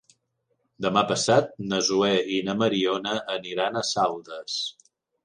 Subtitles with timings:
[0.85, 4.57] Demà passat na Zoè i na Mariona aniran a Saldes.